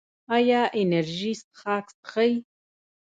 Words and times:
ایا 0.37 0.61
انرژي 0.79 1.33
څښاک 1.41 1.85
څښئ؟ 2.03 2.31